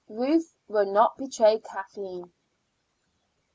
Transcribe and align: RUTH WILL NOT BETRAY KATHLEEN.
RUTH 0.09 0.55
WILL 0.67 0.91
NOT 0.93 1.17
BETRAY 1.19 1.59
KATHLEEN. 1.59 2.31